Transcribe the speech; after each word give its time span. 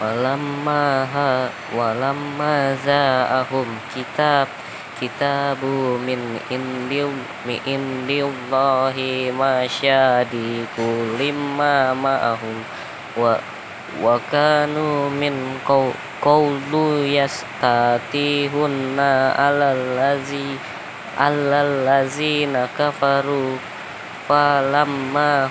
Walamma 0.00 1.04
ha 1.04 1.52
walamma 1.76 2.72
za'ahum 2.80 3.68
kitab 3.92 4.48
kitabu 4.96 6.00
min 6.00 6.40
indil 6.48 7.12
min 7.44 7.60
indillahi 7.68 9.28
masyadi 9.28 10.64
kulimma 10.72 11.92
ma'ahum 12.00 12.64
wa 13.12 13.36
wa 14.00 14.16
kanu 14.32 15.12
min 15.12 15.36
qaw 15.68 15.92
qawlu 16.24 17.04
yastatihunna 17.04 19.36
alallazi 19.36 20.77
allallazina 21.18 22.70
kafaru 22.78 23.58
falamma 24.30 25.50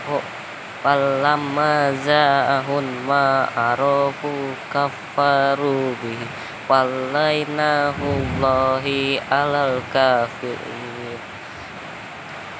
falamma 0.79 1.91
za'ahun 2.07 2.87
ma 3.03 3.51
arafu 3.51 4.31
kafaru 4.71 5.91
bihi. 5.99 6.23
Wallainahullahi 6.67 9.23
alal 9.27 9.79
kafirin. 9.91 11.19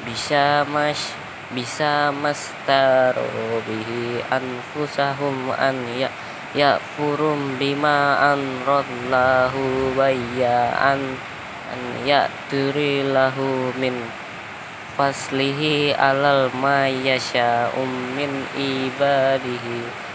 Bisa 0.07 0.63
mas 0.67 1.15
bisa 1.47 2.11
mastaru 2.11 3.63
bihi 3.63 4.19
anfusahum 4.27 5.47
an 5.55 5.79
ya 5.95 6.11
ya 6.51 6.75
furum 6.95 7.55
bima 7.55 8.19
an 8.19 8.67
radlahu 8.67 9.95
bayya 9.95 10.75
an 10.75 11.15
an 11.73 12.07
ya 12.07 12.27
lahu 13.11 13.73
min 13.75 13.95
faslihi 14.97 15.93
alal 15.93 16.49
ma 16.57 16.87
yasha 16.89 17.69
min 18.15 18.47
ibadihi. 18.57 20.07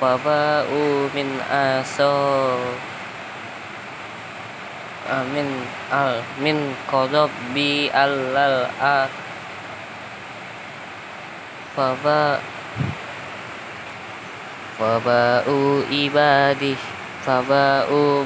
Waba'u 0.00 1.12
min 1.12 1.28
aso 1.52 2.16
amin 5.10 5.50
al 5.92 6.24
min 6.40 6.72
kodok 6.88 7.28
bi 7.52 7.92
alal 7.92 8.64
a 8.80 9.10
faba 11.76 12.38
faba'u 14.80 15.84
ibadih 15.92 16.80
faba'u 17.20 18.24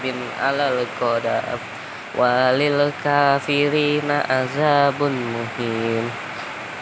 bin 0.00 0.16
alal 0.40 0.80
qadab 0.96 1.60
walil 2.16 2.88
kafirina 3.04 4.24
azabun 4.24 5.12
muhim 5.12 6.08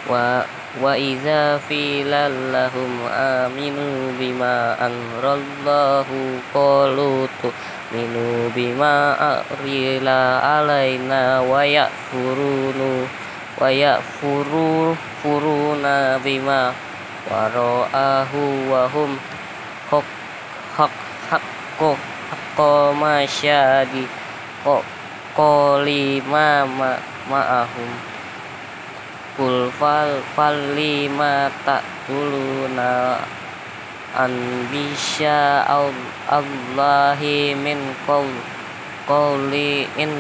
wa 0.06 0.46
wa 0.78 0.94
iza 0.94 1.58
filallahum 1.66 3.10
aminu 3.10 4.14
bima 4.14 4.78
anrallahu 4.78 6.38
qalu 6.54 7.26
minu 7.90 8.46
bima 8.54 9.18
arila 9.18 10.38
alaina 10.62 11.42
wa 11.42 11.66
yakfurunu 11.66 13.08
wa 13.58 13.66
yakfuru 13.66 14.94
furuna 15.24 16.22
bima 16.22 16.70
wara'ahu 17.26 18.70
wa 18.70 18.86
hum 18.86 19.18
hak 19.90 20.06
hak 20.78 20.94
hakko 21.26 21.98
hakko 22.30 22.94
masyadi 22.94 24.06
kok 24.62 24.82
koli 25.36 26.22
ma 26.24 26.64
ma'ahum. 27.28 27.90
Kul 29.36 29.68
fal 29.76 30.24
fal 30.32 30.56
lima 30.72 31.52
tak 31.66 31.84
tuluna 32.08 33.20
an 34.16 34.32
bisya 34.72 35.60
Allahi 36.30 37.52
min 37.52 37.76
qaul 38.08 38.32
qawli 39.04 39.84
in 40.00 40.14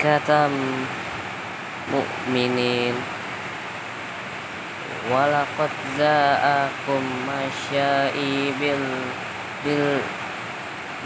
katam 0.00 0.56
mu'minin 1.92 3.17
walaqad 5.08 5.72
za'akum 5.96 7.04
masyai 7.24 8.52
bil 8.60 8.84
bil 9.64 9.86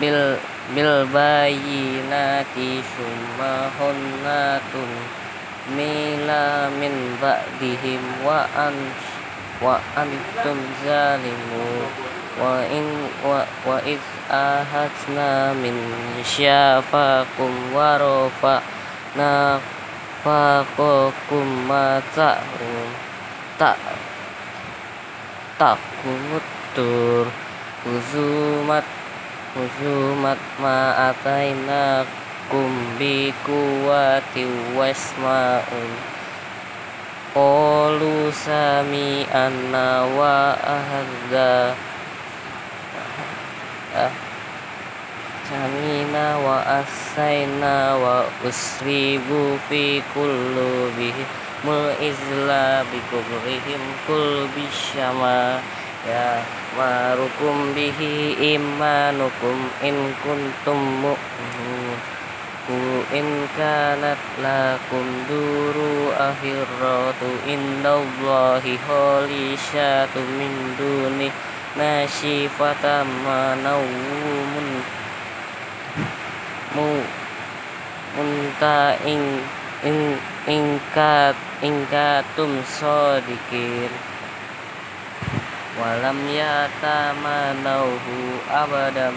bil 0.01 0.21
bil 0.75 0.93
bayinati 1.13 2.81
summa 2.83 3.71
hunnatun 3.79 4.91
mila 5.77 6.67
min 6.75 7.15
ba'dihim 7.23 8.03
wa 8.27 8.47
an 8.59 8.75
wa 9.63 9.79
antum 9.95 10.59
zalimu 10.83 11.87
wa 12.41 12.67
in 12.67 12.89
wa 13.23 13.47
wa 13.63 13.79
iz 13.87 14.03
ahadna 14.27 15.55
min 15.55 15.77
syafakum 16.27 17.71
wa 17.71 17.95
rafa'na 17.95 19.63
faqakum 20.27 21.47
ma 21.71 22.03
ta'um 22.11 22.82
tak 23.63 23.79
takutur 25.55 27.31
huzumat 27.87 28.83
huzumat 29.55 30.41
ma 30.59 30.99
ataina 31.15 32.03
kumbi 32.51 33.31
kuwati 33.47 34.51
wasma'un 34.75 35.91
Qalu 37.33 38.29
sami 38.35 39.25
anna 39.31 40.05
wa 40.05 40.53
ahadza. 40.59 41.73
Ah, 43.97 44.13
Samina 45.49 46.37
wa 46.45 46.61
asaina 46.61 47.97
wa 47.97 48.29
usribu 48.45 49.57
fi 49.69 50.05
kulubihim 50.13 51.42
mul 51.63 51.95
izla 52.03 52.83
bi 52.91 52.99
kubrihim 53.07 53.83
kul 54.07 54.51
bisyama 54.51 55.63
ya 56.03 56.43
marukum 56.75 57.71
bihi 57.71 58.35
imanukum 58.59 59.71
in 59.87 60.11
kuntum 60.27 60.81
mu'minin 61.07 61.99
ku 62.67 62.79
in 63.15 63.47
kanat 63.59 64.19
lakum 64.43 65.07
duru 65.27 66.15
akhiratu 66.15 67.31
indallahi 67.47 68.79
khalisyatu 68.83 70.19
min 70.39 70.55
duni 70.79 71.31
nasifatan 71.79 73.07
manawumun 73.23 74.69
mu 76.75 76.91
munta 78.15 78.95
ing 79.07 79.43
ing 79.83 80.19
ingkat 80.51 81.39
ingkatum 81.63 82.59
sodikin 82.67 83.93
walam 85.79 86.19
yata 86.27 87.15
manauhu 87.23 88.43
abadam 88.51 89.15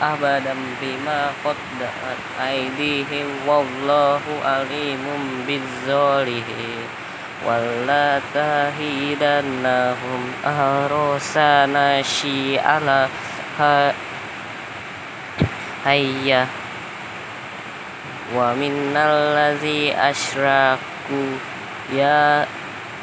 abadam 0.00 0.56
bima 0.80 1.36
qadda'at 1.44 2.20
aidihim 2.40 3.44
wallahu 3.44 4.40
alimum 4.40 5.44
bizzalihin 5.44 6.88
wala 7.44 8.16
tahidannahum 8.32 10.22
ahrosana 10.40 12.00
syi'ala 12.00 13.12
hayya 15.84 16.61
wa 18.32 18.56
minnal 18.56 19.36
ladzi 19.36 19.92
asyraku 19.92 21.36
ya 21.92 22.48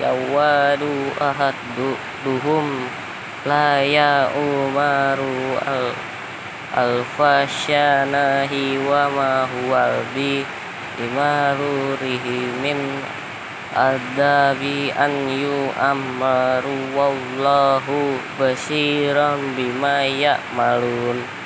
yawadu 0.02 1.14
ahaddu 1.22 1.94
duhum 2.26 2.90
la 3.46 3.86
ya 3.86 4.28
umaru 4.34 5.62
al 5.64 5.94
alfasyanahi 6.76 8.78
wa 8.86 9.10
ma 9.10 9.34
huwa 9.50 9.90
bi 10.14 10.46
imarurihi 11.02 12.62
min 12.62 12.78
adabi 13.74 14.94
an 14.94 15.14
yu 15.30 15.70
amaru 15.78 16.94
wallahu 16.98 18.18
basiran 18.38 19.42
bima 19.58 20.06
ya'malun 20.06 21.39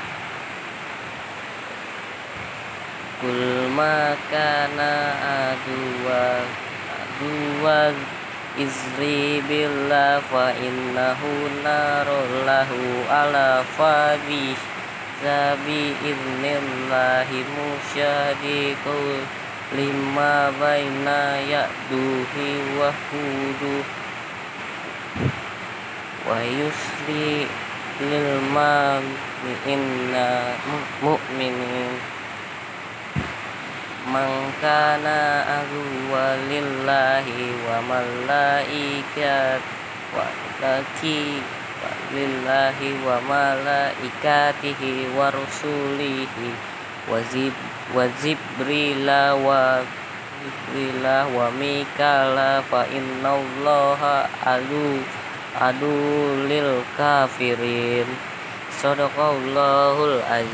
kul 3.24 3.72
makana 3.72 5.16
aduwa 5.48 6.44
aduwa 6.92 7.96
izri 8.60 9.40
billah 9.48 10.20
fa 10.28 10.52
innahu 10.52 11.32
narullahu 11.64 13.08
ala 13.08 13.64
fabi. 13.64 14.60
Hatta 15.24 15.56
bi 15.64 15.96
idnillahi 16.04 17.48
musyadiqul 17.48 19.24
lima 19.72 20.52
baina 20.60 21.40
ya'duhi 21.48 22.76
wa 22.76 22.92
hudu. 22.92 23.88
Wa 26.28 26.44
yusli 26.44 27.48
lil 28.04 28.44
mu'minin 31.00 31.92
mangkana 34.08 35.48
aduwa 35.48 36.36
lillahi 36.52 37.56
wa 37.68 37.78
malaikat 37.88 39.62
wa 40.12 40.28
laki 40.60 41.40
lillahi 42.14 43.00
wa 43.04 43.18
malaikatihi 43.26 45.10
wa 45.18 45.32
rusulihi. 45.32 46.52
Wa 47.04 47.20
zib 47.32 47.52
wa 47.92 48.08
zibrila 48.24 49.36
wa 49.36 49.84
zibrila 50.40 51.28
wa 51.28 51.52
mikala 51.52 52.64
fa 52.64 52.88
innallaha 52.88 54.30
adu 54.46 55.04
adu 55.60 56.00
lil 56.48 56.80
kafirin. 56.96 58.08
Sadaqallahul 58.72 60.24
azim 60.28 60.54